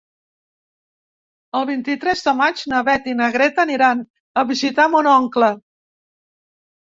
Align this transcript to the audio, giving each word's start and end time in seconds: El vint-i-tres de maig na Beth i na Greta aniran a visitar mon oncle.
El 1.59 1.65
vint-i-tres 1.69 2.23
de 2.29 2.31
maig 2.39 2.63
na 2.71 2.79
Beth 2.87 3.05
i 3.13 3.13
na 3.19 3.27
Greta 3.35 3.63
aniran 3.65 4.01
a 4.43 4.45
visitar 4.53 4.87
mon 4.95 5.11
oncle. 5.11 5.51